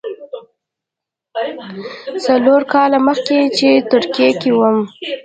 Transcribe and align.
څلور 2.25 2.61
کاله 2.73 2.97
مخکې 3.07 3.37
چې 3.57 3.69
ترکیه 3.91 4.31
کې 4.41 4.51
وم. 4.57 4.77